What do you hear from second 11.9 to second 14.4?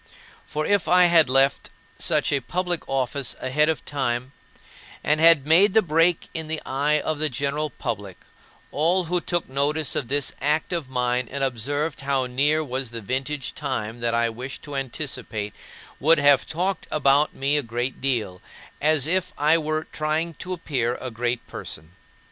how near was the vintage time that I